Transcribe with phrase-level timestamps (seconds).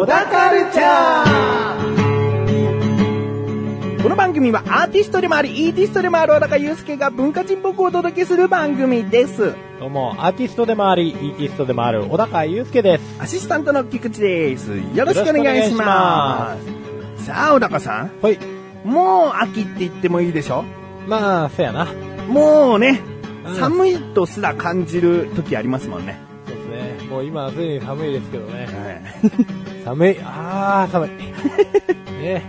[0.00, 4.02] 小高カルチャー。
[4.02, 9.52] この番組はアーティストでもあり、イーティストでもある小高祐介が文化人っぽくお届けする番組です。
[9.78, 13.20] どうも、アーティストでもあり、イーティストでもある小高祐介です。
[13.20, 14.70] アシスタントの菊池です。
[14.70, 16.56] よろしくお願いしま
[17.18, 17.26] す。
[17.26, 18.10] さあ、小高さん。
[18.22, 18.38] はい。
[18.86, 20.64] もう秋って言ってもいいでしょ？
[21.08, 21.88] まあ、そやな。
[22.26, 23.02] もうね、
[23.46, 26.18] うん寒いとすら感じる時ありますもんね。
[27.10, 28.66] もう今はすでに寒いですけどね。
[28.66, 30.16] は寒い。
[30.22, 31.10] あー、寒い。
[32.22, 32.42] ね。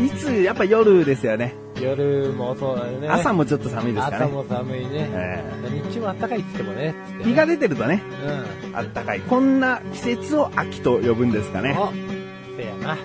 [0.00, 1.54] いいつ、やっぱ夜ですよね。
[1.80, 3.08] 夜もそうだよね。
[3.08, 4.16] 朝もちょっと寒いですかね。
[4.24, 5.08] 朝も寒いね。
[5.12, 5.44] え
[5.86, 6.94] 日中も暖かいって言ってもね。
[7.06, 8.02] つってね日が出てるとね、
[8.72, 8.76] うん。
[8.76, 9.20] あったかい。
[9.20, 11.76] こんな季節を秋と呼ぶんですかね。
[11.78, 11.92] お、
[12.56, 12.96] せやな。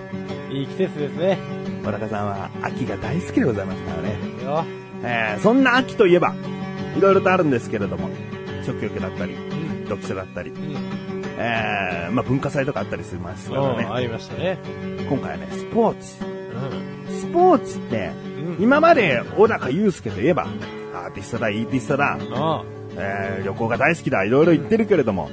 [0.50, 1.38] いい季節ですね。
[1.84, 4.18] 小高さんは秋が大好きでございますからね。
[4.44, 4.64] よ。
[5.04, 6.34] えーそんな秋といえば、
[6.96, 8.08] いろいろとあるんですけれども、
[8.66, 9.49] 食欲だったり、うん。
[9.90, 10.74] 読書だったりう、ん。
[11.38, 13.84] えーまあ文化祭とかあったりしますからうん、ね。
[13.90, 14.58] ありましたね。
[15.08, 16.24] 今回はね、スポーツ。
[16.24, 18.56] うスポーツって、ん。
[18.56, 18.62] うん。
[18.62, 20.46] 今まで小高祐介といえば、
[20.94, 22.64] アーティストだ、イーティストだ、あ
[22.96, 25.30] えー旅行が大好きだ、いろいろ言ってるけれども、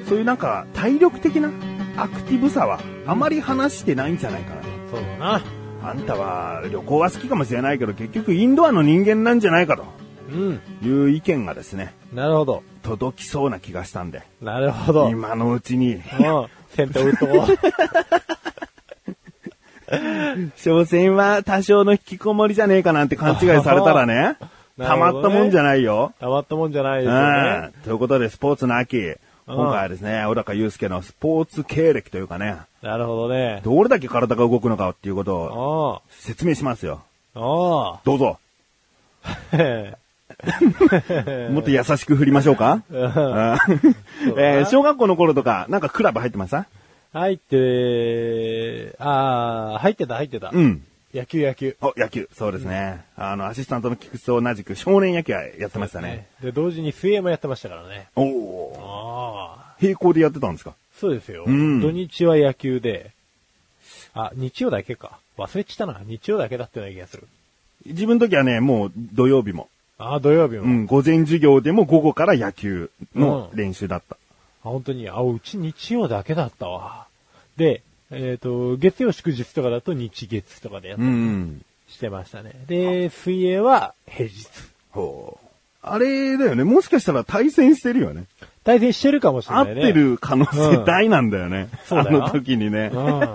[0.00, 0.04] うん。
[0.06, 1.50] そういうなんか体力的な
[1.96, 4.68] アクティブさはあまり話してないんじゃないかなと。
[4.92, 5.40] そうだな。
[5.82, 9.78] あんたは旅行は好きかもしれないけど結局インドアの人間なんじゃないかうん。
[9.80, 9.84] と
[10.82, 12.62] いう意見がですね、なるほど。
[12.82, 15.06] 届きそうな気がしたんで、なるほど。
[15.06, 15.10] うん。
[15.12, 16.00] 今のうちに、
[16.74, 17.30] 先手を打とう。
[20.56, 24.36] 所詮は多少の引きこもりじゃねえかなんて勘違いされたらね、
[24.78, 26.12] たまったもんじゃないよ。
[26.20, 27.22] たまったもんじゃないですようん
[27.62, 27.70] ね。
[27.84, 29.14] ということで、スポーツの秋。
[29.46, 33.60] 今回はですね、小高祐介のスポーツ経歴というかね、なるほどね。
[33.64, 37.02] どれだけ体が動くのかっていうことをあ説明しますよ。
[37.34, 37.94] あ。
[37.96, 38.38] あどうぞ。
[40.42, 41.50] あ。
[41.52, 46.66] もっと優しく振りましょうか、 うえー小学校の頃とか、なんかクラブ入ってました
[47.12, 50.50] 入って、ああ、入ってた入ってた。
[50.52, 50.82] うん。
[51.12, 51.76] 野球野球。
[51.80, 52.28] お、野球。
[52.32, 53.00] そうですね。
[53.16, 56.26] あの、アシスタントの菊池と同じく少年野球はやってましたね。
[56.40, 58.06] で、同時に水泳もやってましたからね。
[58.14, 59.60] おおー。
[59.60, 59.74] ああ。
[59.82, 60.74] 並行でやってたんですか？
[61.00, 61.44] そうですよ。
[61.46, 63.10] うん土日は野球で、
[64.14, 65.18] あ、日曜だけか。
[65.36, 66.00] 忘れちったな。
[66.04, 67.26] 日曜だけだったような気がする。
[67.86, 69.68] 自分の時はね、もう土曜日も。
[70.00, 70.62] ああ、土曜日も。
[70.62, 74.16] うん、午前授業でも午後から野球の練習だった。
[74.64, 77.06] あ、本当に、あ、うち日曜だけだったわ。
[77.56, 81.64] で、えっ、と、月曜祝日とかだと日月とかでやっうたりん。
[81.86, 82.52] してましたね。
[82.66, 84.48] で、水泳は平日。
[84.90, 85.46] ほう。
[85.82, 86.64] あれだよね。
[86.64, 88.24] もしかしたら対戦してるよね。
[88.64, 89.82] 対戦してるかもしれ合ないね。
[89.82, 91.68] ってる可能性大なんだよね。
[91.84, 92.90] そうだよあの時にね。
[92.92, 93.34] うん。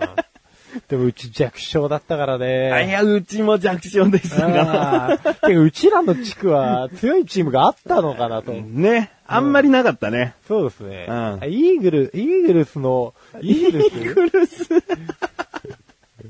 [0.90, 2.72] でもうち弱小だったからね。
[2.72, 5.18] あいや、うちも弱小でしたが。
[5.18, 8.52] てかうちらの地区は強いチームがあったのかなと。
[8.52, 9.12] ね。
[9.28, 10.36] あんまりなかったね。
[10.48, 11.06] そうですね。
[11.08, 14.14] うんあイーグル、イーグルスの、イーグルス？
[14.14, 14.70] クルス。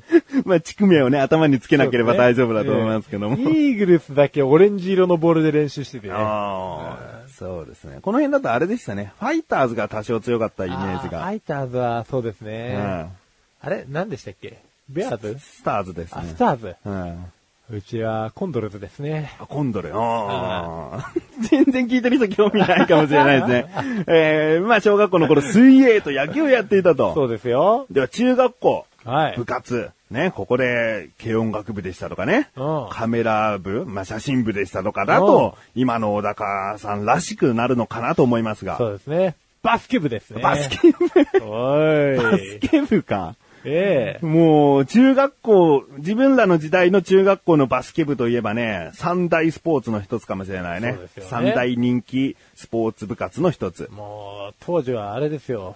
[0.45, 3.35] まあ、地区名をね、頭につけなければ大丈夫だと思いますけども。
[3.37, 6.13] ええイーグルスだけオレンジ色のボールで練習しててね。
[6.15, 7.99] ああ、そうですね。
[8.01, 9.13] この辺だとあれでしたね。
[9.19, 11.25] ファイターズが多少強かったイメージあーフが。
[11.27, 12.75] ァイターズはそうですね。
[12.77, 13.24] うん
[13.65, 13.85] あれ？
[13.89, 14.59] 何でしたっけ？
[14.89, 15.39] ベアーズ？
[15.39, 16.29] スターズですあ、ね。
[16.29, 16.75] スターズ。
[16.85, 17.25] うん。
[17.71, 19.31] うちはコンドルズですね。
[19.39, 19.91] あ、今度で。
[19.91, 21.11] ああ。
[21.49, 23.65] 全然聞いてる人興味ないかもしれないですね。
[24.05, 27.15] えー、まあ小学校の頃水泳と野球をやっていたと。
[27.15, 27.87] そうですよ。
[27.89, 29.45] では中学校、はい部。
[29.45, 38.77] 活、ね、ここで軽音楽部でしたとかね、うんカメラ部、まあ写真部でしたとかだと、今の小高さんらしくなるのかなと思いますが。
[38.77, 39.33] そうですね。
[39.63, 40.43] バスケ部ですね。
[40.43, 40.97] バスケ部、
[41.43, 42.17] おい。
[42.17, 43.33] バスケ部か。
[43.65, 50.93] ええもう、中学校、自分らの時代の中学校のバスケ部といえばね、三大スポーツの一つかもしれないね。
[50.93, 53.89] そうですよね三大人気スポーツ部活の一つ。
[53.91, 55.75] もう、当時はあれですよ。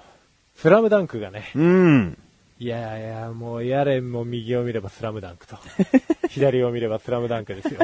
[0.56, 1.52] スラムダンクがね。
[1.56, 2.18] うん。
[2.60, 5.58] いやいや、もう、やれも右を見ればスラムダンクと。
[6.30, 7.80] 左を見ればスラムダンクですよ。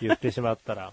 [0.00, 0.92] 言ってしまったら。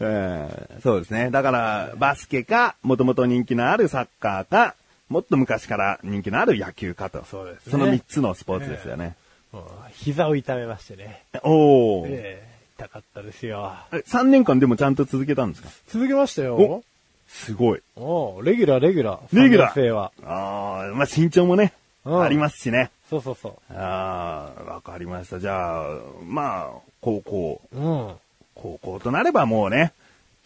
[0.00, 1.30] えーそうですね。
[1.30, 4.74] だから、バスケか、もともと人気のあるサッカーか、
[5.08, 7.24] もっと昔から人気のある野球かと。
[7.24, 9.16] そうですねその三つのスポーツですよね。
[9.52, 11.22] もう膝を痛めましてね。
[11.42, 12.06] おー。
[12.08, 13.74] ええ痛かったですよ。
[13.92, 15.68] え3年間でもちゃんと続けたんですか？
[15.88, 16.82] 続けましたよお。
[17.28, 17.82] すごい。
[17.96, 19.40] おうレギュラー、レギュラー。
[19.42, 20.12] レギュラー3は。
[20.24, 21.72] ああ、まあ身長もね、
[22.04, 22.90] うんありますしね。
[23.08, 25.38] そうそうそああ、わかりました。
[25.38, 25.86] じゃあ、
[26.24, 27.78] まあ、高校、う。
[27.78, 28.14] うん。
[28.54, 29.92] 高校となればもうね、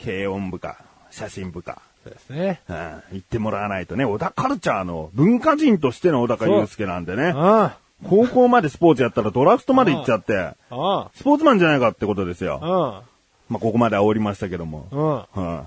[0.03, 0.79] 軽音部か、
[1.11, 2.61] 写真部か、そうですね。
[2.69, 2.77] うん、
[3.13, 7.33] 言ってもらわないとね、小田カルチャーの文化人としての小高祐介なんでね。
[7.35, 12.61] あ高校までスポーツやったらドラフトまで行っちゃって、あスポーツマンじゃないかってことですよ。
[12.63, 13.03] あ。
[13.49, 15.27] まあ、ここまで煽りましたけども。
[15.35, 15.63] うん。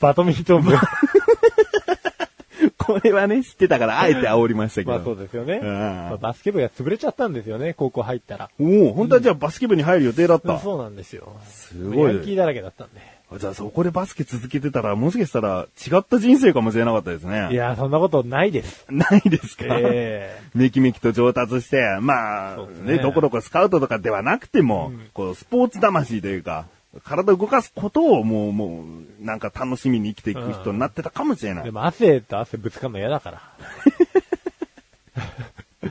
[0.00, 0.72] バドミントン部。
[0.72, 0.76] い
[2.78, 4.92] これはね、知ってたから、あえて煽りましたけど。
[4.92, 5.60] まあそうですよね。
[5.62, 8.50] うんまあバスケ部が潰れちゃったんですよね、高校入ったら。
[8.60, 10.58] おお、本当はじゃあバスケ部に入る予定だった。
[10.60, 11.32] そうなんですよ。
[11.46, 13.17] すごいヤンキーだらけだったんで。
[13.36, 17.48] じゃあそこでバスケ続けてたら、もしかしたら違った人生かもしれなかったですね。
[17.52, 18.86] い、や、そんなことないです。
[18.88, 26.66] ないですか、えめきめきと上達して、まあ、ねねどこどこスカウトとかではなくても、こう、スポーツ魂というか、
[27.04, 28.86] 体を動かすことをもう、も
[29.20, 31.64] う、なんか楽しみに生きていく人になってたかもしれない。
[31.64, 33.42] えでも汗と汗ぶつかるの嫌だから。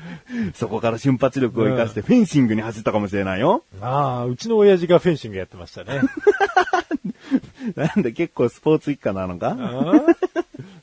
[0.55, 3.63] そこから瞬発力を生かしてフェンシングに走ったかもしれないよ。
[3.81, 6.01] ああ、うちの親父がフェンシングやってましたね。
[7.75, 9.57] なんで結構スポーツ一家なのか？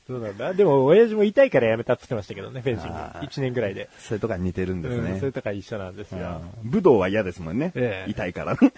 [0.06, 0.52] そうなんだ。
[0.52, 3.20] でも、親父も痛いからやめたって言ってましたけどね、フェンシングあ。
[3.22, 3.88] ー1年ぐらいで。
[3.98, 5.18] それとか似てるんですうん、ね。
[5.18, 6.42] それとか一緒なんですよ。
[6.62, 7.72] うん武道は嫌ですもんね。
[7.74, 8.72] ええ痛いからね。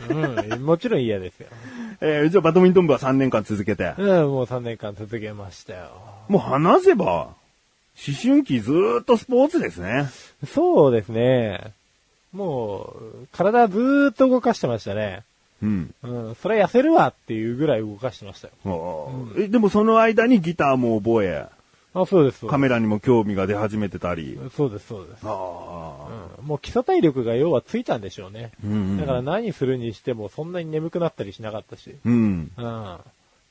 [0.52, 1.48] うん、もちろん嫌ですよ。
[2.00, 3.94] えーじゃあバドミントン部は3年間続けて。
[3.98, 5.90] うん、もう3年間続けましたよ。
[6.28, 7.30] もう話せば、
[7.96, 10.10] 思春期ずーっとスポーツですね。
[10.46, 11.72] そうですね。
[12.32, 15.24] もう、体ずーっと動かしてましたね。
[15.62, 15.94] うん。
[16.02, 18.54] うん、それは痩せるわっていうぐらい動かしてましたよ。
[18.64, 21.46] おーえでもその間にギターも覚え、
[21.96, 24.38] あ、そうです、そうでカメラにも興味が出始めてたり。
[24.50, 24.56] す。
[24.56, 25.20] そうです、そうです。
[25.24, 26.08] ああ。
[26.40, 28.52] うん、もう基礎体力が要はついたんでしょうね。
[28.62, 31.96] うんうんだから何するにしてもそんなに眠くなったりしなかったし。
[32.04, 32.52] うん。
[32.56, 32.98] うん。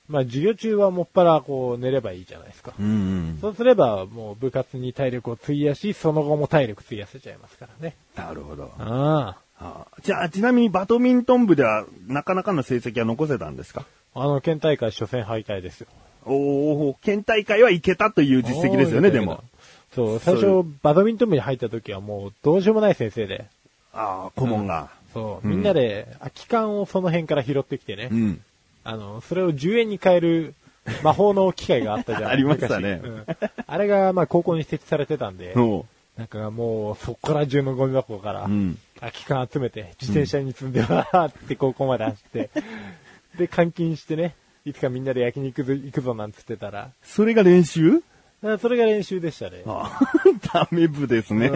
[0.07, 2.73] まあ授業中はもっぱらこう寝ればいいじゃないですか。
[2.79, 3.37] うんうん。
[3.41, 7.95] そうすればもう部活に体力を費やし、その後も体力費やせちゃいますからね。
[8.15, 8.71] なるほど。
[8.77, 13.85] ああーじゃあ、ちなみにバドミントン部ではなかなかの成績は残せたんですか？
[14.13, 14.21] あ。
[14.25, 15.87] あの、県大会初戦敗退ですよ。
[16.25, 19.43] おお県大会はいけたという実績ですよね、でも。。
[19.93, 23.45] そう、最そう初、バドミントン部に入った時はもうどうしようもない先生で。
[23.93, 24.89] ああ、顧問が。
[25.13, 28.09] そう、うんみんなで空き缶をその辺から拾ってきてね。
[28.11, 28.41] うん。
[28.85, 30.53] あの、それを10円に変える
[31.03, 32.29] 魔法の機械があったじゃん。
[32.31, 33.25] ありましたね昔うん
[33.67, 35.85] あれが、まあ、高校に設置されてたんで、お
[36.15, 38.77] なんかもう、そこから中のゴミ箱からう、ん。
[38.99, 42.49] 空き缶集めて、自転車に積んで、わーって高校まで走って、
[43.37, 48.01] で、監禁してね、いつかみんなで焼肉行くぞなんつってたら、それが練習？
[48.43, 49.63] あそれが練習でしたね。
[49.65, 51.49] ああ、 ダメ部ですね。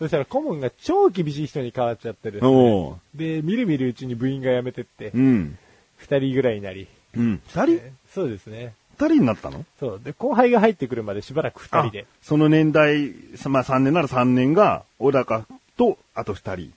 [0.00, 5.58] うんそしたら顧問が超厳しい人に変わっちゃってる、おうで、みるみるうちに部員が辞めてってう、ん。
[5.96, 7.40] 二人ぐらいになり、うん。
[7.48, 7.76] 二人？
[7.76, 8.74] えそうですね。
[8.98, 9.64] 二人になったの？
[9.80, 10.00] そう。
[10.04, 12.02] で、後輩が入ってくるまでしばらく二人で。
[12.02, 13.14] あその年代、
[13.46, 15.46] まあ3年なら3年が、小高
[15.78, 16.72] と、あと二人。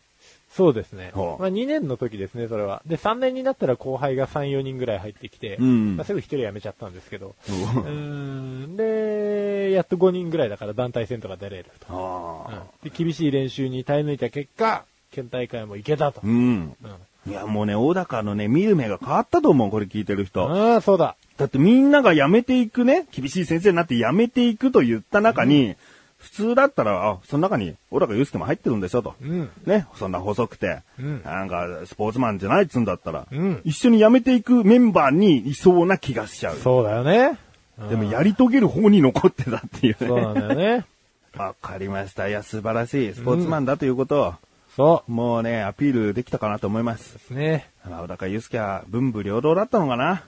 [0.59, 1.11] そうですね。
[1.15, 2.81] はあまあ2年の時ですね、それは。
[2.85, 12.45] で、3年になったら後輩が3、4人ぐらい入ってきて、うんまあ、すぐ1人辞めちゃったんですけど、うん、で、やっと5人ぐらいだから団体戦とか出れると。
[12.83, 16.19] うんで厳しい練習に耐え抜いた結果、県大会も行けたと。
[16.21, 16.75] うん。
[16.83, 16.95] うん
[17.27, 20.50] いや、もうね、小高のね、見る目が変わったと思う、これ聞いてる人。
[20.50, 21.15] ああ、そうだ。
[21.38, 25.75] だってみんなが辞めていくね、厳しい先生になって辞めていくと言った中に、
[26.19, 29.16] 普通だったら、あ、その中に小高祐介も入ってるんでしょと。
[29.21, 29.50] うん。
[29.66, 36.58] ね、そんな細くて、うんなんかスポーツマンじゃないっつうんだったら、うん一緒に辞めていくメンバーにいそうな気がしちゃう。
[36.58, 37.38] そうだよね。
[37.89, 40.08] でもやり遂げる方に残ってたっていうね。
[40.08, 40.86] そうなんだよね。
[41.38, 42.27] わかりました。
[42.27, 43.13] いや、素晴らしい。
[43.13, 44.34] スポーツマンだということを、
[44.75, 47.17] そもうね、アピールできたかなと思いますう。
[47.20, 47.70] ですね。
[47.89, 50.24] まあ小高祐介は文武両道だったのかな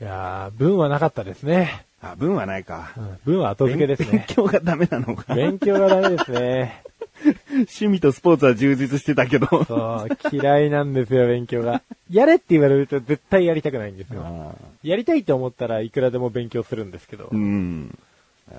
[0.00, 1.86] いやー、文はなかったですね。
[2.00, 2.92] あ、文はないか。
[2.96, 4.26] うん文は後付けです勉ね。
[4.28, 5.34] 強がダメなのか。
[5.34, 6.82] 勉強がダメですね。
[7.50, 9.46] 趣味とスポーツは充実してたけど。
[9.64, 11.82] そう、嫌いなんですよ、勉強が。
[12.10, 14.22] やれって言われると絶対やりたくないんですよ。
[14.24, 17.98] あやりたいと思ったらいくらでも勉強するんですけどー、うん。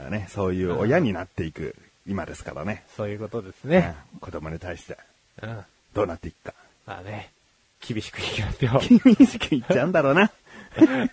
[0.10, 2.84] ね、そういう親になっていく今ですからね。
[2.98, 3.96] そういうことですね。
[4.14, 4.98] うん子供に対して
[5.42, 5.50] うん。
[5.50, 6.54] まどうなっていくか。
[6.86, 7.32] あね、
[7.88, 8.82] 厳しくいきますよ。
[9.16, 10.30] 厳しくいっちゃうんだろうな。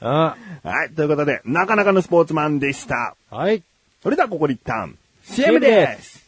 [0.01, 3.15] あ はい、ということで、なかなかのスポーツマンでした。
[3.31, 3.63] はい。
[4.03, 6.27] それではここで一旦、CM です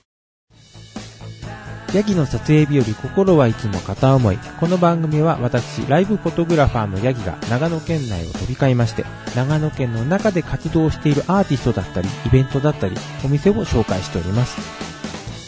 [1.93, 4.39] ヤギの撮影日より心はいつも片思い。
[4.61, 9.05] この番組は私、ライブフォトグラファーのヤギが長野県内を飛び交いまして、
[9.35, 14.61] 長野県の中で活動しているアーティストだったり、イベントだったり、お店を紹介しております。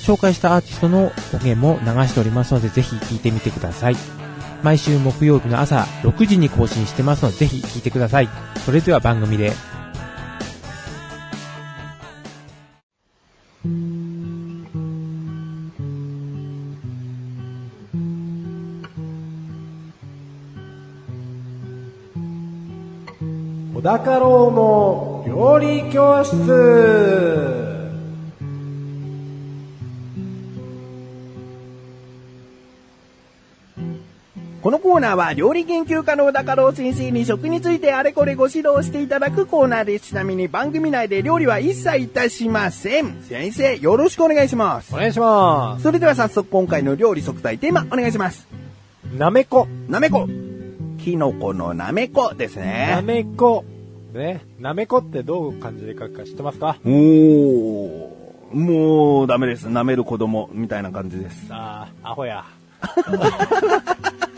[0.05, 4.20] 紹介したアーティストの音源も流しておりますので、ぜひ聴いてみてください。
[4.63, 8.29] 毎週木曜日の朝6時に更新してますので、ぜひ聴いてください。
[8.65, 9.53] それでは番組で。
[23.75, 27.70] 小高郎の料理教室
[34.63, 40.09] このコーナーは料理研究家の小高郎先生に食についてあれこれご指導していただくコーナーです。
[40.09, 43.23] ちなみに番組内で料理は一切いたしません。
[43.23, 44.99] 先生、よろしくお願いしますお。
[44.99, 48.41] 願いしまそれでは早速今回の料理即体テーマお願いします。
[48.41, 48.49] す。
[49.17, 49.67] なめこ。
[49.89, 50.29] なめこ。
[50.99, 52.65] キノコのなめこですな
[53.01, 53.03] ね。
[53.03, 53.65] めこ。
[54.13, 54.43] ね。
[54.59, 56.77] なめこってどう漢字で書くか知ってますか？
[56.85, 58.55] おー。
[58.55, 59.69] もうダメです。
[59.69, 61.47] 舐める子供みたいな感じです。
[61.49, 62.45] ああ、アホや。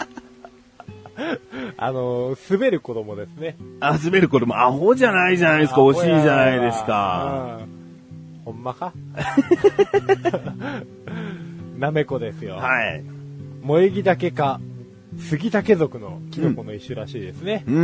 [1.76, 3.57] あのー、滑る子供ですね。
[3.81, 5.81] あ、滑る子供アホじゃないじゃないですか。
[5.83, 7.59] 惜しいじゃないですか。
[7.61, 8.45] うん。
[8.45, 8.93] ほんまか？
[11.79, 12.57] なめこですよ。
[12.57, 13.02] はい。
[13.62, 14.61] 萌え木竹か、
[15.19, 17.64] 杉竹属のキノコの一種らしいですね。
[17.66, 17.76] うん。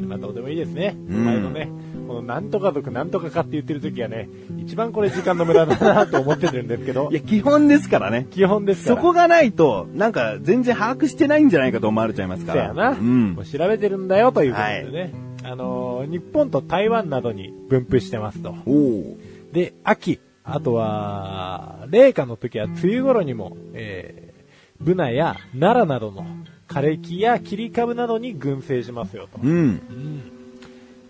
[0.00, 0.08] うん。
[0.08, 0.96] まあどうでもいいですね。
[1.08, 1.68] うん前のね、
[2.06, 4.28] このなんとか族なんとかかって言ってる時はね、
[4.58, 8.26] 一番これ時間の無駄だなと思ってるんですけど い、や、基本ですからね。
[8.30, 8.96] 基本ですから。
[8.96, 12.72] そこがないと、なんか全然把握してないんじゃないかと思われちゃいますから。
[12.74, 13.44] そやな、うんもう。
[13.44, 15.12] 調べてるんだよということでね。
[15.42, 18.54] あのー日本と台湾などに分布してますと。
[19.52, 24.33] で、秋、あとは、冷夏の時は梅雨頃にも、えー、
[24.80, 26.26] ブナや奈良などの
[26.68, 29.38] 枯れ木や切り株などに群生しますよと。
[29.42, 29.80] うん。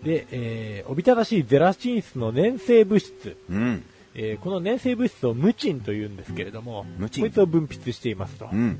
[0.03, 3.37] で、えー、おびただしいゼラチン質の粘性物質。
[3.49, 3.85] うん。
[4.15, 8.49] えーこの粘性物質をムチンと言うんですけれども、ムチンこいつを分泌していますと。
[8.53, 8.79] うん。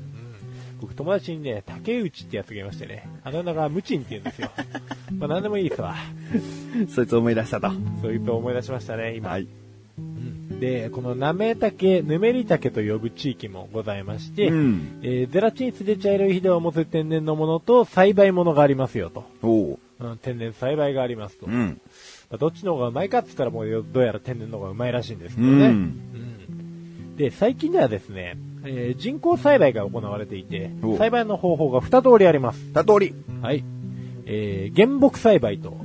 [0.79, 4.51] 僕友達にね、竹内ってやつがいましてね、あだ名がムチンって言うんですよ。
[5.17, 5.95] まあ何でもいいですわ。
[6.89, 7.71] そいつを思い出したと。
[8.01, 9.29] そういうと思い出しましたね、今。
[9.29, 9.47] はい。
[10.59, 19.25] で、このなめ竹、ぬめり竹と呼ぶ地域もございまして、うんえーゼラチン質で茶色いひだを持つ天然のものと栽培ものがありますよと。
[19.43, 19.77] おー。
[19.97, 21.47] うん、天然栽培がありますと。
[21.47, 21.81] まうん。
[22.31, 25.67] あどっちの方がうまいかって言ったらもうどうやら天然の方がうまいらしいんですけうどね。
[25.69, 27.15] ん。
[27.17, 32.73] で、最近ではですね、えー人工栽培が行われていてお、栽培の方法が二通りあります。
[32.73, 33.13] た通り。
[33.41, 33.63] はい。
[34.25, 35.77] えー原木栽培と、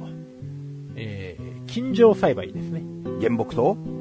[0.97, 2.83] えー、金状栽培ですね。
[3.21, 3.73] 原木と？
[3.73, 4.00] うん。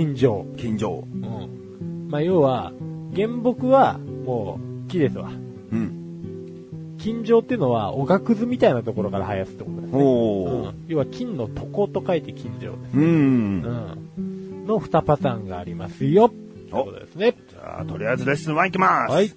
[0.00, 0.46] 金状。
[0.56, 1.04] 金城。
[1.12, 2.08] うん。
[2.08, 2.72] まあ、要は、
[3.14, 5.28] 原木は、もう、木ですわ。
[5.28, 6.96] うん。
[6.96, 9.98] 金状っていうのは、おがくずみたいなところから生やすってことですね。
[10.02, 10.84] うん。
[10.88, 12.96] 要は、金の床と書いて金状です。
[12.96, 13.94] うん。
[14.16, 14.66] うん。
[14.66, 16.30] の二パターンがありますよ。
[16.30, 17.36] ということですね。
[17.50, 19.12] じゃあ、とりあえずレッスン1いきます。
[19.12, 19.30] はい。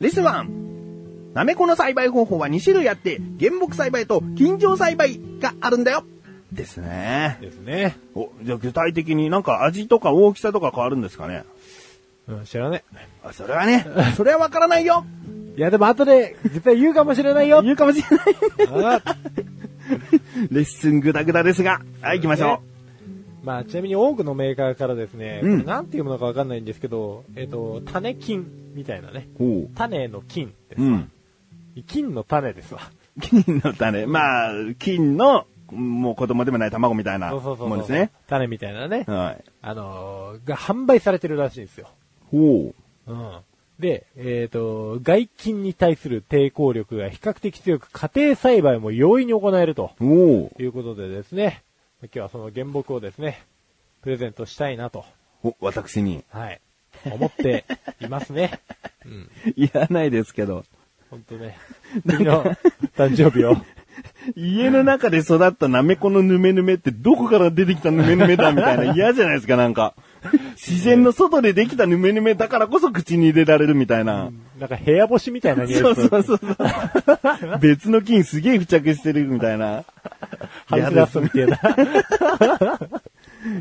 [0.00, 1.34] レッスン1。
[1.34, 6.02] なめこの栽培方法は2種類あって、原木栽培と金城栽培があるんだよ。
[6.52, 7.38] ですね。
[7.40, 7.96] ですね。
[8.14, 11.44] お、じゃあ具体的になんか味とか大きさとか変わるんですかね？
[12.26, 12.84] うん、知らね
[13.22, 13.86] あそれはね、
[14.16, 15.04] それはわからないよ。
[15.56, 15.58] え。
[15.58, 17.62] いや、でも後で、絶対言うかもしれないよ。
[17.62, 18.26] 言うかもしれない。
[18.94, 19.02] あ
[20.50, 22.62] レッスングダグダですが、はい、行きましょ
[23.42, 29.28] まあ、ちなみに多くのメーカーからですね、うんなんていうものかわかんないんですけど、えっ、と、種菌みたいなね。
[29.74, 30.88] 種の菌ですわ。
[30.88, 31.10] うん。
[31.86, 32.80] 菌の種ですわ。
[33.20, 34.06] 金の種。
[34.06, 37.68] まあ、金の、もう子供でもない卵みたいなそうそうそうそう。
[37.68, 38.10] もんですね。
[38.26, 39.04] 種みたいなね。
[39.06, 39.44] はい。
[39.62, 41.88] あのーが販売されてるらしいんですよ。
[42.32, 42.74] おう。
[43.06, 43.38] うん。
[43.78, 50.62] で、えっ、と、外菌に対する抵抗力が比較的強く、家庭栽培も容易に行えるとおう。
[50.62, 51.62] いうことでですね、
[52.02, 53.44] 今日はその原木をですね、
[54.02, 55.04] プレゼントしたいなと、
[55.44, 56.24] お、私に。
[56.30, 56.60] はい、
[57.04, 57.64] 思って
[58.00, 58.58] いますね。
[59.06, 59.30] うん。
[59.56, 60.64] いらないですけど。
[61.10, 61.56] 本当ね、
[62.06, 62.44] 次の
[62.96, 63.56] 誕生日を、
[64.36, 69.94] 家の中で育ったナメコのヌメヌメってどこから出てきたヌメヌメだみたいな 嫌じゃないですか、なんか。
[70.56, 74.30] 自然の外でできたヌメヌメだからこそ口に入れられるみたいな。
[74.58, 76.38] なんか部屋干しみたいな匂いそうそうそうそう。
[77.60, 79.84] 別の菌すげえ付着してるみたいな。
[80.66, 81.58] ハウスダストみたいな。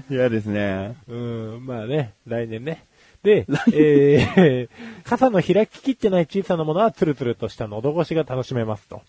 [0.10, 0.96] 嫌ですね。
[1.08, 2.84] うん、まあね、来年ね。
[3.24, 9.02] で、えー、傘の開ききってない小さなものはツルツルとした喉越しが楽しめますと。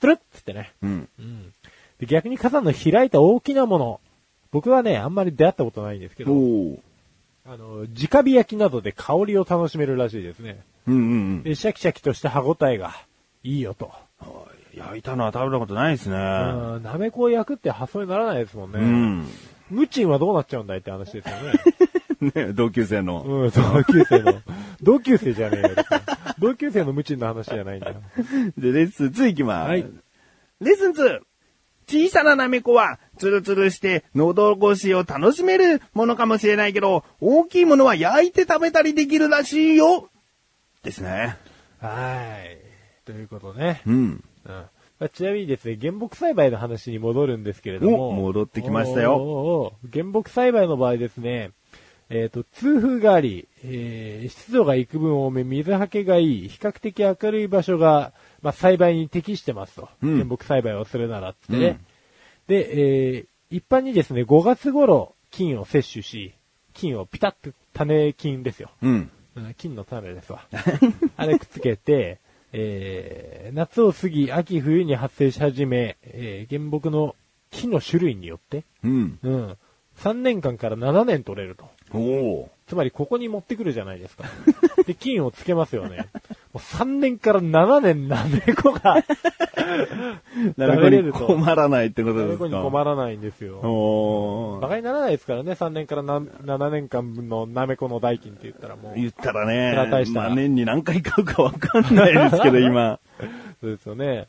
[0.00, 0.72] ツルッつってね。
[0.82, 1.08] うん。
[1.18, 1.52] うん。
[1.98, 4.00] で逆に傘の開いた大きなもの。
[4.50, 6.32] 僕はね、あんまり出会ったことないんですけど。
[7.46, 10.60] あの、直火焼きなどで香りを楽しめるらしいですね。
[10.86, 11.42] うんうんうん。
[11.42, 12.94] で、シャキシャキとした歯応えが
[13.42, 13.92] いいよと。
[14.74, 16.16] 焼いたのは食べたことないですね。
[16.16, 18.78] うん、なめこを焼くって発想にならないですもんね。
[18.78, 19.28] うん。
[19.70, 21.52] ムチンはどうなっちゃうんだいって話ですよね。
[22.20, 23.22] ね、同級生の。
[23.22, 24.42] うん、同級生の。
[24.82, 25.68] 同級生じゃねえよ。
[26.38, 27.96] 同級生の無知の話じゃないんだよ。
[28.56, 29.68] で、レッスン2いきます。
[29.68, 29.86] はい
[30.60, 31.20] レッスン 2!
[31.86, 40.10] 小さなナメコは、ツルツルして、喉越しを楽しめるものかもしれないけど、大きいものは焼いて食べたりできるらしいよ
[40.82, 41.36] ですね。
[41.80, 42.58] はい。
[43.06, 43.82] ということね。
[43.86, 43.94] うん。
[43.94, 48.10] うんまあちなみにですね、原木栽培の話に戻るんですけれども。
[48.10, 51.52] お戻ってきましたよ原木栽培の場合ですね、
[52.10, 58.12] えっ、と、通風があり、えー湿度が幾分多め、水はけがいい、比較的明るい場所が
[58.42, 59.88] まあ、栽培に適してますと。
[60.02, 61.80] うん原木栽培をするならってね。
[62.46, 66.34] で、えー、一般にですね、5月頃、菌を摂取し、
[66.74, 68.70] 菌をピタッと、種菌ですよ。
[68.82, 69.10] うん。
[69.36, 70.46] うん菌の種ですわ。
[71.16, 72.18] あれくっつけて、
[72.52, 77.14] えー、夏を過ぎ、秋冬に発生し始め、えー、原木の
[77.50, 79.18] 木の種類によって、うん。
[79.22, 79.56] うん、
[80.02, 81.68] 3年間から7年取れると。
[81.92, 84.24] おおつまりここに持ってくるじゃないですか。
[84.86, 86.06] で、菌をつけますよね。
[86.52, 89.02] もう3年から7年なめこが、
[90.56, 93.58] なめ こに困らないってことなめこですかに困らないんですよ。
[93.58, 98.94] おー馬鹿にならないですからね、3年からな7年間分のなめこの代金って言ったらもう。
[98.94, 103.00] 言ったらね大し、たまあ年に何回買うかわかんないですけど、今。
[103.60, 104.28] そうですよね。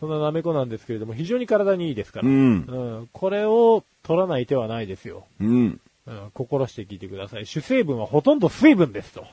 [0.00, 2.28] そんななめこなんですけれども、非常に体にいいですから。
[2.28, 2.34] うん。
[2.34, 5.26] うんこれを取らない手はないですよ。
[5.40, 5.80] うん。
[6.06, 7.46] うん、心して聞いてください。
[7.46, 9.26] 主成分はほとんど水分ですと。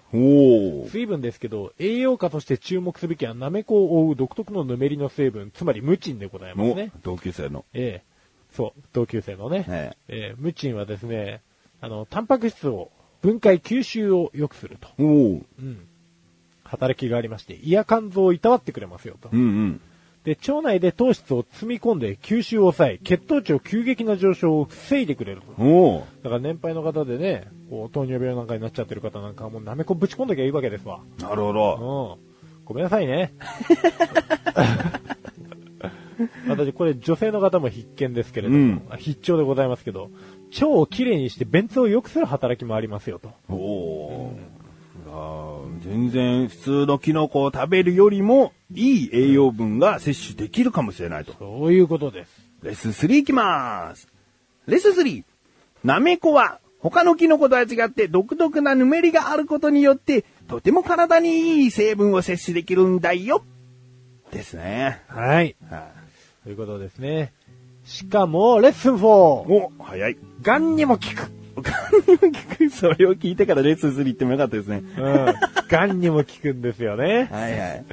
[0.91, 6.91] 水分ですけど、栄養価として注目すべきは、なめこを覆う独特のぬめりの成分、つまりムチンでございますおね。
[7.01, 7.63] 同級生の。
[7.73, 8.17] ええ
[8.53, 9.65] そう、同級生のね。
[9.69, 11.41] えええムチンはですね、
[11.79, 14.89] あの、タンパク質を分解吸収を良くすると。
[14.97, 15.45] うん。
[16.63, 19.29] 働きがありまして、胃や肝臓をいたわってくれますよと。
[19.31, 19.81] うんうん。
[20.27, 25.63] で、腸内で糖質を積み込んで吸収を抑え、血糖値を急激な上昇を防いでくれると。
[25.63, 26.07] おお。
[26.21, 30.99] だから年配の方でね、こう糖尿病なんかになっちゃってる方なんかはもうなめこぶち込んどきゃいいわけですわ。
[31.21, 32.17] なるほうんど。。
[32.65, 33.31] ごめんなさいね。
[36.49, 40.09] 私、これ女性の方も必見ですけれども、うんあ必聴でございますけど、
[40.55, 43.31] 腸をきれいにして便通を良くする働きもありますよと。
[43.47, 44.37] おお。
[45.09, 51.33] あー全然普通のキノコを食べるよりもいい栄養分が摂取できるかもしれないと。
[51.39, 52.29] そういうことです。
[52.63, 54.07] レッスン3いきます。
[54.65, 55.23] レッスン 3!
[55.83, 63.43] なめこは他のキノコとは違って独特なぬめりがあることによってとても体にいい成分を摂取できるんだよ。
[64.31, 65.01] ですね。
[65.07, 65.55] はい。
[65.69, 65.91] は
[66.43, 67.33] ということですね。
[67.85, 68.99] しかも、レッスン 4!
[68.99, 69.01] い
[69.49, 70.17] お、早い。
[70.41, 71.31] ガンにも効く
[72.69, 74.83] それを聞いてからレッスン3行ってもよかったですね。
[74.97, 75.35] うん。
[75.69, 77.29] ガンにも効くんですよね。
[77.31, 77.85] はいはい。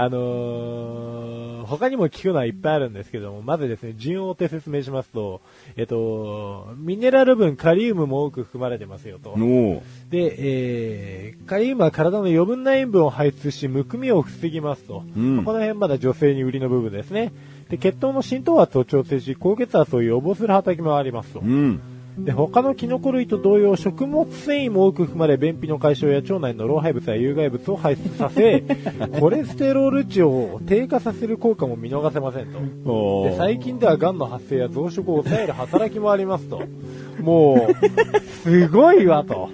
[0.00, 5.40] あのー、他にも効くのはいっぱいあるんですけども、まずですね、順を追って説明しますと、
[5.76, 9.30] えっと、ミネラル分カリウムも多く含まれてますよと。
[9.30, 15.02] おで、えー、カリウムは体の余分な塩分を排出し、むくみを防ぎますと。
[15.16, 17.32] うんこの辺まだ女性に売りの部分ですね。
[17.68, 21.42] で、血糖の浸透圧を調整し、高血圧を予防する働きもありますとう。
[21.44, 21.97] ん。
[22.24, 28.64] で、他のキノコ類と同様、食物繊維も多く含まれ、便秘の解消や腸内の老廃物や有害物を排出させ、
[29.20, 32.90] コレステロール値を低下させる効果も見逃せませんと。
[32.90, 36.62] おで、最近では癌の発生や増殖を抑える働きもありますと。
[37.22, 37.86] もう、
[38.42, 39.48] すごいわと。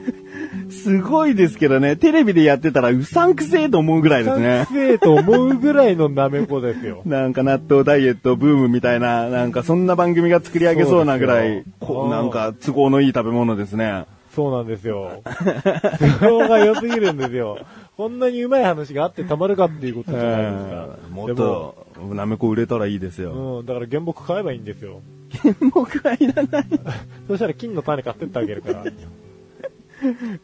[0.82, 4.76] すごいですけどね、テレビでやってたらうさんくせえと思うぐらいですね完。
[4.76, 7.02] 成と思うぐらいのなめこですよ。
[7.06, 14.04] なんか納豆ダイエットブームみたいな、なんかそんな番組が作り上げそうなぐらいこうなんか都合のいい食べ物ですね。
[14.34, 15.22] そうなんですよ。
[16.20, 17.58] 都合が良すぎるんですよ。
[17.96, 20.88] こんなにうまい話があってたまるかっていうことじゃないですか。
[21.10, 23.60] もっと、なめこ売れたらいいですよ。
[23.60, 25.00] うん、だから原木買えばいいんですよ。
[25.72, 26.66] 僕はいらない。
[27.28, 28.84] そしたら金の種買ってってあげるから。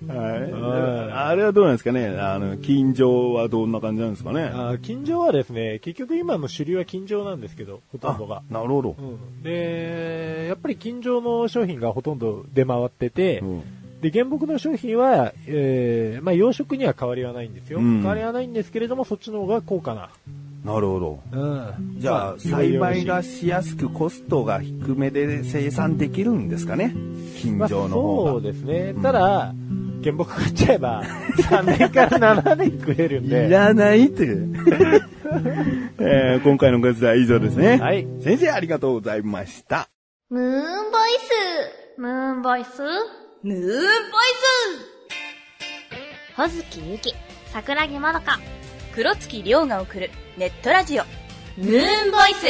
[0.07, 1.13] はい。
[1.13, 2.09] あれはどうなんですかね？
[2.19, 4.45] あの、金状はどんな感じなんですかね？
[4.45, 8.43] あー金状はですね、結局今の主流は金状なんですけど、ほとんどが。
[8.51, 9.03] なるほどう。
[9.03, 13.63] ん、で、やっぱり金状の商品がほとんど出回ってて、うん
[14.01, 17.81] で、原木の商品は、えー、まあ養殖には変わりはないんですよ。
[17.81, 20.09] うん変わりはないんですけれども、そっちの方が高価な。
[20.65, 21.21] なるほど。
[21.33, 21.97] うん。
[21.99, 26.95] じゃあ、栽培がしやすくコストが低めで生産できるんですかね？
[27.41, 28.31] 金まあ、状の方が。
[28.33, 28.95] そうですね。
[29.03, 29.55] ただ、
[30.03, 31.03] 原木買っちゃえば、
[31.49, 33.47] 3年から7年食えるんで。
[33.47, 34.27] いらないって。
[35.99, 37.79] えー今回のご説は以上ですね。
[37.79, 38.07] はい。
[38.23, 39.89] 先生ありがとうございました。
[40.29, 40.63] ムーンボイ
[41.97, 42.01] ス。
[42.01, 42.83] ムーンボイス？
[43.43, 43.71] ムーンボイ
[46.37, 47.15] ほずきゆき。
[47.53, 48.39] 桜木まどか。
[48.91, 51.05] ス黒月亮が送るネットラジオ
[51.57, 52.47] ムーンボイス。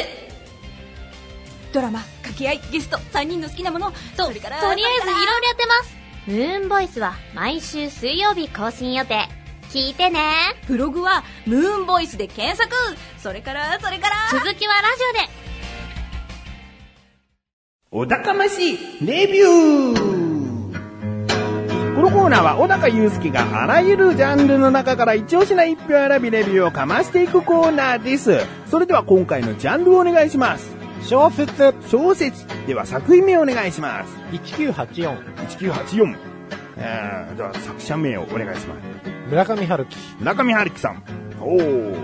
[1.72, 5.96] ドラマ掛け合いゲスト3人の好きなものと、それからとりあえずいろいろやってます。
[6.26, 9.28] ムーンボイスは毎週水曜日更新予定。
[9.70, 10.20] 聞いてね。
[10.66, 12.74] ブログはムーンボイスで検索
[13.18, 15.40] それからそれから続きはラジオで。
[17.92, 20.29] お高ましレビュー
[22.00, 28.38] このコーナーは小高祐介があらゆるジャンルの中から一押しな一票選びレビューをかましていくコーナーです。
[28.70, 30.74] それでは今回のジャンルをお願いします。
[31.02, 32.46] 小説小説。
[32.66, 34.16] では作品名をお願いします。
[34.32, 36.16] 1984、1984。
[36.78, 38.80] えー、では作者名をお願いします。
[39.28, 39.96] 村上春樹。
[40.20, 41.02] 村上春樹さん。
[41.38, 41.96] おー。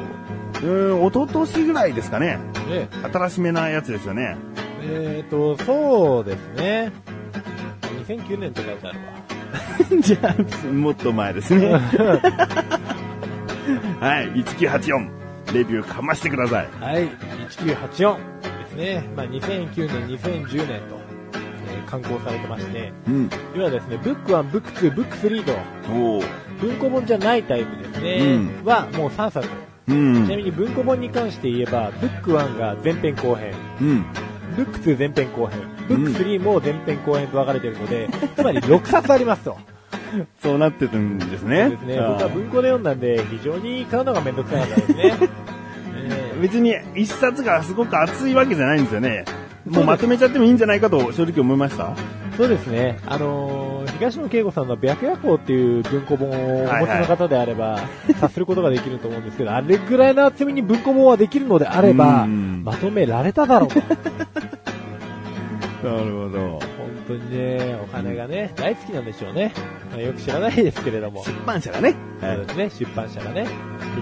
[0.60, 2.38] ーん、一昨年ぐらいですかね。
[2.68, 4.36] ね新しめなやつですよね。
[4.82, 6.92] えっ、と、そうですね。
[8.06, 9.15] 2009年って書いてあるわ。
[10.00, 11.72] じゃあ、もっと前ですね。
[14.00, 15.16] はい、1984。
[15.54, 16.68] レビューかましてください。
[16.80, 17.08] はい、
[17.48, 18.20] 1984で
[18.70, 19.08] すね。
[19.16, 20.96] まあ、2009年、2010年と、
[21.34, 23.30] えー刊行されてまして、うん。
[23.54, 25.52] 要はですね、ブック1、ブック2、ブック3と、
[26.60, 28.18] 文庫本じゃないタイプですね。
[28.18, 28.24] う
[28.64, 29.48] んは、もう3冊。
[29.88, 34.04] うんちなみに文庫本に関して言えば、ブック1が前編後編、うん。
[34.56, 39.56] ブック2前編後編、ブック3も前編後編と分かれているので、つまり6冊ありますと。
[40.42, 41.70] そうなってるんですそうね。
[41.70, 41.96] ですね。
[41.98, 44.96] 僕は文庫で読んだんで、非常に買うのがめんどくさかったですね。
[46.08, 49.24] えー別に一冊がすごく熱いわけじゃないんですよね。
[49.66, 51.94] もうまとめちゃってもいいんじゃないかと正直思いました？
[52.36, 52.98] そうですね。
[53.06, 57.78] あのー東野圭吾さんの白夜行っていう文庫本をお持ちの方であれば、
[58.10, 63.80] 察することができると思うんですけど、あれぐらいの厚みに文庫本はできるのであれば、うんまとめられただろうと。
[65.92, 66.38] なるほど。
[66.38, 66.60] 本
[67.08, 69.52] 当にね、お金がね、大好きなんでしょうね。
[69.90, 71.24] まあよく知らないですけれども。
[71.24, 71.94] 出版社がね。
[72.20, 73.44] そうですね、出版社がね。
[73.44, 73.48] で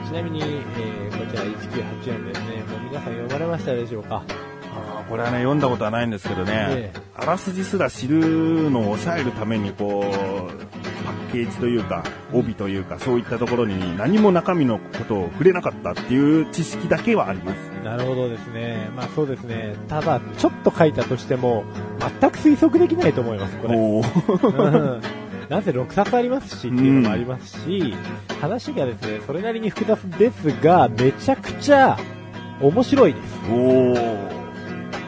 [0.07, 4.23] ちなみに、えーこちら1984ですね、もう皆さん読まれましたでしょうか？
[4.77, 10.13] あーこれはね、読んだことはないんですけどねええ、あらすじすら知るのを抑えるために、こう、
[11.05, 12.03] パッケージというか、
[12.35, 17.59] 帯というか、そういったところに何も中身のことを触れなかったっていう知識だけはあります。
[17.85, 18.91] なるほどですね。
[18.97, 19.77] まあそうですね。
[19.89, 21.65] ただ、ちょっと書いたとしても、
[22.21, 23.79] 全く推測できないと思います、これ。
[25.49, 27.95] なぜ6冊ありますしっていうのもありますし、
[28.41, 31.99] 話がですね、それなりに複雑ですが、めちゃくちゃ
[32.61, 33.25] 面白いです。
[33.51, 34.34] お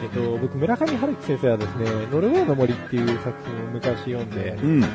[0.07, 4.79] っと、僕、村上春樹先生はですね、ノルウェーの森っていう作品を昔読んで、うん。
[4.81, 4.89] まあ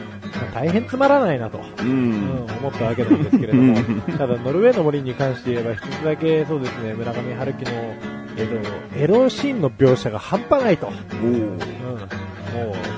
[0.55, 2.45] 大変つまらないなと、ううんん。
[2.45, 7.71] 思ったわけなんですけれどもうん、ただ、ノルウェーの森に関して言えば、一つだけそうですね、村上春樹の、
[8.37, 10.91] えっと、エロシーンの描写が半端ないと。
[11.23, 11.33] うん。
[11.33, 11.59] もう、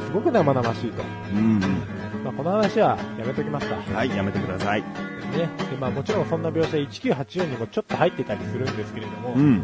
[0.06, 1.02] すごく生々しいと。
[1.34, 1.60] うん。
[2.24, 3.76] まあ、この話はやめときますか。
[3.94, 4.82] はい、やめてください。
[5.34, 5.48] ね。
[5.70, 9.62] で、まあもちろんそんな描写1984にもちょっと入ってたりするんですけれども、うん。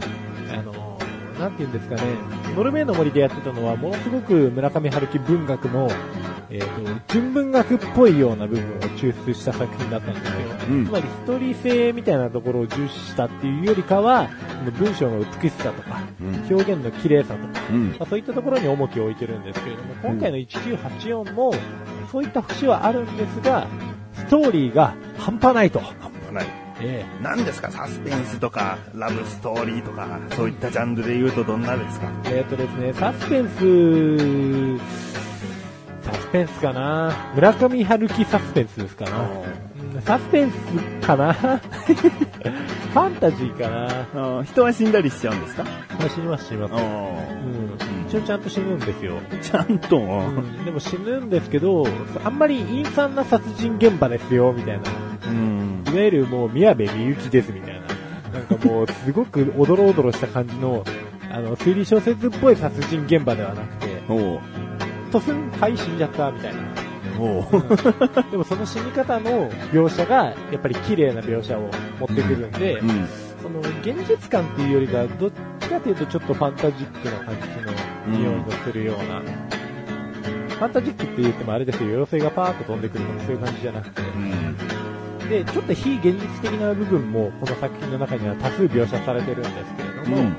[0.52, 0.98] あの、
[1.38, 2.02] なんて言うんですかね、
[2.54, 5.88] ノルウェーの森でやってたのは、ものすごく村上春樹文学の、
[6.50, 6.66] えっ、と、
[7.08, 10.32] 純文学っぽいような部分を抽出した作品だったんですよ。
[10.70, 14.28] うんつまりストーリー性みたいなところを重視したっていうよりかは、
[14.78, 16.34] 文章の美しさとか、うん。
[16.54, 17.96] 表現の綺麗さとか、うんま。
[18.00, 21.52] あ、そういったところに重きを置いてるんですけれども、今回の1984も、
[22.12, 23.66] そういった節はあるんですが、
[24.14, 25.80] ストーリーが半端ないと。
[25.80, 26.69] 半端ない。
[26.80, 27.70] え何ですか？
[27.70, 32.08] サスペンスとか、ラブストーリーとか、そういったジャンルで言うとどんなですか？
[32.26, 34.78] ええーとですね、サスペンス、
[36.04, 37.32] サスペンスかな。
[37.34, 40.56] 村上春樹サスペンスですかな、うんサスペンス
[41.06, 41.32] かな。
[41.34, 43.68] ファンタジーか
[44.14, 44.42] な。
[44.44, 45.64] 人は死んだりしちゃうんですか？
[45.64, 46.74] まあ死にます死にます。
[46.74, 48.08] あうん。
[48.08, 49.18] 一応ちゃんと死ぬんですよ。
[49.30, 51.84] ーちゃんと、うん、でも死ぬんですけど、
[52.24, 54.82] あんまり陰惨な殺人現場ですよ、みたいな。
[55.90, 55.94] うん。
[55.94, 57.80] いわゆるもう宮部みゆきです、みたいな。
[58.32, 60.84] なんかもう、すごくおどろおどろした感じの、
[61.30, 64.40] あの、推理小説っぽい殺人現場ではなくて、おう
[65.12, 66.60] 突然、はい、死んじゃった、みたいな。
[67.18, 67.44] おう
[68.30, 73.08] でもその死に方の描写が、やっぱり綺麗な描写を持ってくるんで、うん。
[73.42, 77.34] その現実感っていうよりか、どっちかというとちょっとファンタジックな感
[78.06, 79.20] じの匂いのするような、
[80.48, 84.69] ファンタジックって言ってもあれですよ、妖精がパーッと飛んでくるとかそういう感じじゃなくて、うん。
[85.30, 90.36] で、ちょっと非現実的な部分もこの作品の中には多数描写されてるんですけれども、うん。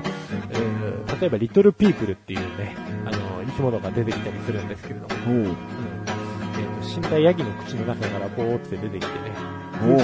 [0.52, 2.74] えー例えばリトルピープルっていうね、
[3.06, 5.34] あの、生き物が出てきたりするんですけれども、おう。
[5.34, 5.44] うん。
[5.44, 9.34] えーと死んだヤギの口の中からボーって出てきてね、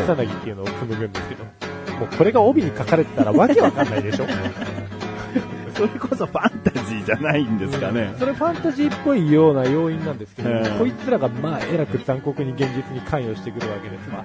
[0.05, 1.45] 草薙っていうのを紡ぐんですけど、
[1.99, 4.27] もうこれが帯に書かれてたらわけわかんないでしょ
[5.79, 8.13] それこそファンタジーじゃないんですかね。
[8.19, 14.25] それファンタジーっぽいような要因なんですけど、ええこいつらがまあ、えらく残酷に現実に関与してくるわけですが、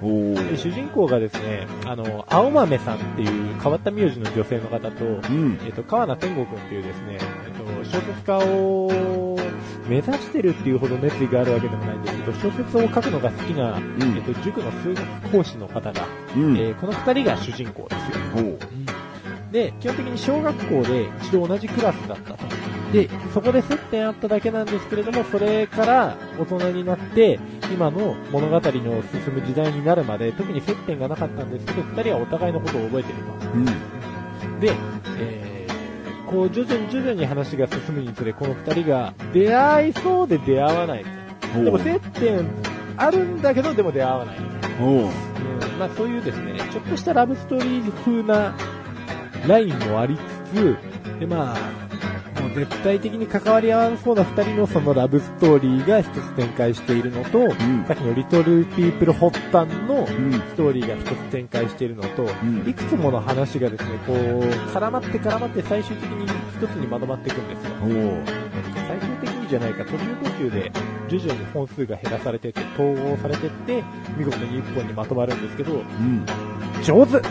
[0.56, 5.58] 主人公がですね、あの、青豆さんっていう変わった名字の女性の方と、うん。
[5.64, 9.38] えっ、と、川名天吾くんっていうですね、えっ、と、小説家を
[9.88, 13.78] 目指してるっていうほど熱意があるわけでもないんですけど、小説を書くのが好きな、
[14.16, 16.56] えっ、と、塾の数学講師の方が、うん。
[16.56, 17.96] えーこの二人が主人公で
[18.34, 18.83] すよ。
[19.54, 22.44] で、基本的に小学校で一度同じクラスだったと。
[22.92, 27.38] で、そこで接点あっただけなんですけれども、それから大人になって、
[27.72, 33.48] 今の物語の進む時代になるまで、特に接点がなかったんですけど、二人はお互いのことを覚えてると。
[33.54, 33.58] う
[34.56, 34.60] ん。
[34.60, 34.72] で、
[35.20, 41.04] えー、こう徐々に徐々に話が進むにつれ、この二人が出会いそうで出会わない。
[41.54, 42.44] でも接点
[42.96, 44.38] あるんだけど、でも出会わない。
[44.80, 45.04] うん、
[45.78, 48.52] まあそういうですね、ちょっとしたラブストーリー風な
[49.46, 50.16] ラインもあり
[50.52, 50.76] つつ、
[51.20, 64.16] で、まあ、もう絶対的に関わり合わなそうな二人のそのラブストーリーが一つ展開しているのと、んさっきのリトルピープル発端のんストーリーが一つ展開しているのと、んいくつもの話がですね、こう、
[64.72, 67.70] 絡まって絡まって最終的に一つにまとまっていくんですよ。
[68.88, 70.72] 最終的にじゃないか、途中途中で
[71.08, 73.82] 徐々に本数が減らされてって、統合されてって、
[74.16, 76.24] 見事に一本にまとまるんですけど、うん。
[76.82, 77.22] 上手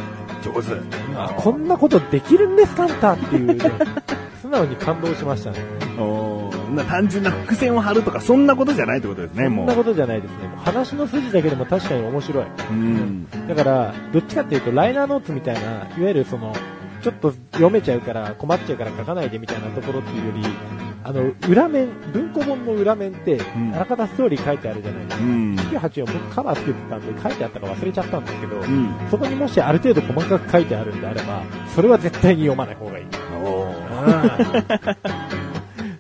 [0.44, 0.74] 上手。
[1.16, 3.60] あこんなことできるんですかあんたっていうね、
[4.42, 5.58] 素直に感動しましたね。
[5.98, 9.68] おーな単純な伏線を張るとか、そんなことじゃないってことですね、もう。
[9.68, 10.38] そんなことじゃないですね。
[10.58, 12.46] 話の筋だけでも確かに面白い。
[12.72, 13.28] うん。
[13.48, 16.54] だから、どっちかっていうと、ライナーノーツみたいな、いわゆるその、
[17.02, 20.44] ちょっと読めちゃうから困っちゃうから書かないでみたいなところっていうより、
[21.06, 25.24] あの、裏面、文庫本の裏面って、んあらかたストーリー書いてあるじゃないですか。
[25.24, 25.56] うん。
[25.56, 28.96] 98を僕カラー作ってたんで書いてあったか忘れちゃったんですけど、うん。
[29.12, 31.44] そこにもしある程度細かく書いてあるんであれば、
[31.76, 33.06] それは絶対に読まない方がいい。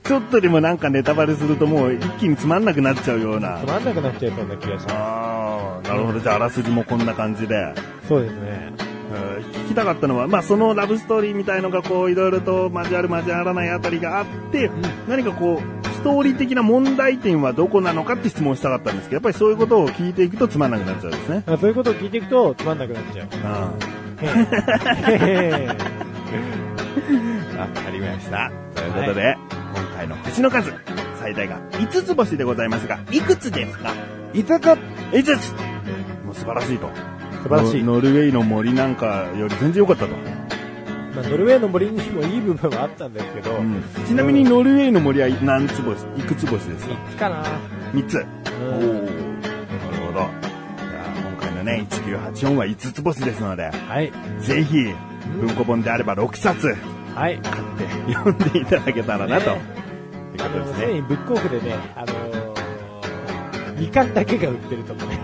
[0.04, 3.68] ちょっとでもなんかネタバレするともう一気につまんなくなっちゃうようなつ。
[3.68, 6.20] まんなくなっちゃいそうな気がしまああ、なるほど。
[6.20, 7.74] じゃあ、あらすじもこんな感じで。
[8.02, 8.08] す。
[8.10, 8.83] そうですね。
[9.14, 14.70] えー聞きたかったのは、まあ、そのラブストーリーみたいのがこう、いろいろと交わる交わらないあたりがあって、
[15.08, 21.44] 何かこう、ストーリー的な問題点はどこなのかって質問したかったんですけど、やっぱりそういうことを聞いていくとつまんなくなっちゃうんですね。
[21.48, 23.28] あそういうことを聞いていくとつまんなくなっちゃう。
[23.46, 23.72] あ
[27.60, 28.52] わかりました。
[28.76, 30.74] ということで、今回の星の数、
[31.20, 33.94] 最大が5つ星でございますが、いくつですか
[34.34, 34.80] ？5つ
[35.12, 35.52] ?5 つ
[36.26, 37.13] もう素晴らしいと。
[37.44, 37.84] 素晴らしい。
[37.84, 40.16] ノノルウェーの森なんかより全然良かったと。
[41.16, 47.44] まあ、ノルウェーの森にもいい部分はあったんですけど、うんちなみにノルウェーの森は何つ星、いくつ星ですか？3つかな。
[47.94, 48.16] 3つ。
[48.16, 50.14] うんおーなるほど。
[50.14, 50.30] じゃあ
[51.32, 54.12] 今回のね、1984は5つ星ですので、はい。
[54.40, 54.78] ぜひ、
[55.40, 56.76] 文庫本であれば6冊
[57.16, 57.38] はい。
[57.40, 57.66] 買っ
[58.08, 59.52] て読んでいただけたらなと。
[59.52, 59.58] ね
[60.36, 60.74] いうあの、ことですね。
[60.74, 65.20] すでにブックオフでね、あのー、2巻だけが売ってるとかね、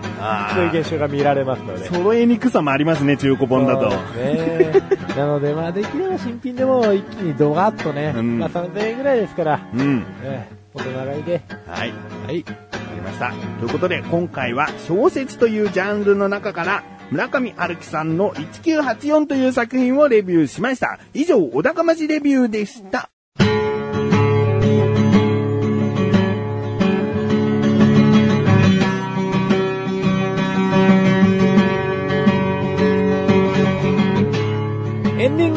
[0.54, 1.86] そういう現象が見られますので。
[1.86, 3.88] 揃えにくさもありますね、中古本だと。
[3.88, 4.72] ね。
[5.16, 10.04] なので、まあ、できれば新品でも一気にドガッとね、うんまあ3000円ぐらいですから、うん。
[10.22, 11.92] ええ大人買いで、はい。
[12.26, 12.38] はい。
[12.38, 12.54] わか
[12.94, 13.32] りました。
[13.58, 21.00] ということで、今回は小説というジャンルの中から、村上春樹さんの1984という作品をレビューしました。
[21.12, 23.10] 以上、小高ましレビューでした。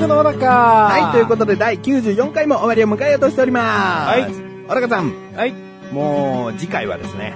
[0.07, 4.21] のお腹はい、ということで第94回も終わりを迎えようとしております。
[4.21, 4.31] はい。
[4.67, 5.53] 小高さん、はい。
[5.91, 7.33] もう次回はですね、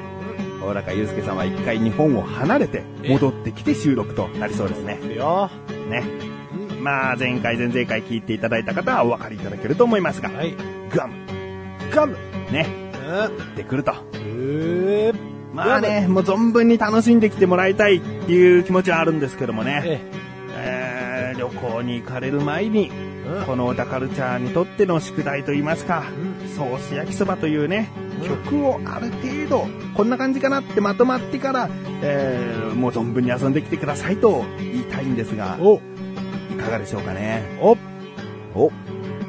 [0.61, 4.99] 小高祐介さんは一回日本を離れて戻ってきて収録となりそうですね。
[5.15, 5.49] よ。
[5.89, 6.03] ね。
[6.81, 10.55] まあ、前回、前々回聞いていただいた方はお分かりいただけると思いますが、はい。
[10.89, 11.13] ガム、
[11.91, 12.17] ガム
[12.51, 12.67] ね、
[13.25, 13.91] ってくると。
[13.91, 15.15] うー
[15.53, 20.26] まあね、もう存分に楽しんできてもらいたいっていう気持ちはあるんですけどもね、ええー、
[21.37, 23.45] 旅行に行かれる前に、うん。
[23.45, 26.03] この小田カルチャーにとっての宿題といいますか、
[26.55, 27.89] ソース焼きそばというね、
[28.25, 31.69] 曲をある程度、こんな感じかなってまとまってから、
[32.01, 35.75] えー、もう存分に遊んできてくださいと言いたいんですが、お、
[36.51, 37.43] いかがでしょうかね？
[37.61, 37.77] お、
[38.55, 38.71] お、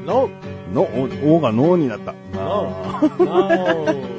[0.04, 0.30] ノ
[0.72, 2.12] の、お、おが脳になった。
[2.12, 4.18] ああー。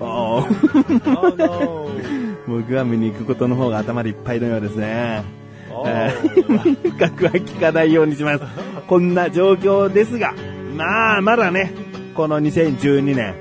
[0.00, 5.37] ノー、ノー、もうグアムに行くことの方が頭でいっぱいのようですね。
[6.98, 8.44] 深くは聞かないようにします。
[8.86, 10.34] こんな状況ですが、
[10.76, 11.72] まあ、まだね、
[12.14, 13.34] この2012年、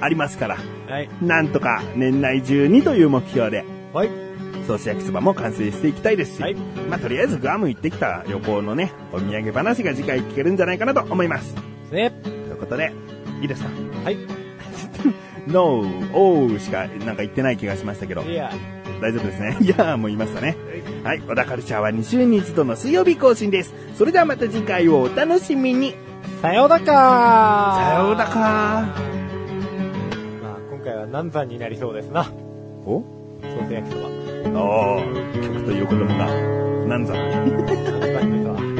[0.00, 0.56] ありますから、
[0.88, 1.08] はい。
[1.22, 4.10] なんとか年内中にという目標で、はい。
[4.66, 6.54] ソース焼きそばも完成していきたいですし、はい
[6.88, 11.54] まあ、とりあえずグアム行ってきた旅行のね、お土産話が次回聞けるんじゃないかなと思います。
[11.92, 12.10] ね。
[12.22, 12.92] ということで、
[13.40, 13.70] いいですか？
[14.04, 14.16] はい。
[15.48, 18.50] ?No, oh しかなんか言ってない気がしましたけど、いや、
[19.00, 19.56] 大丈夫ですね。
[19.62, 20.56] いやーもう言いましたね。
[21.04, 21.20] はい。
[21.20, 23.74] 小田カルチャーは2週に1度の水曜日更新です。
[23.96, 25.94] それではまた次回をお楽しみに。
[26.42, 28.94] さようだかさようだかま
[30.44, 32.30] あ、今回は南山になりそうですな。
[32.86, 33.02] お？
[33.42, 34.08] ソース焼きそば。
[34.60, 36.26] おー、曲ということもが、
[36.86, 37.14] なんざ。
[37.14, 38.79] 南山ですわ。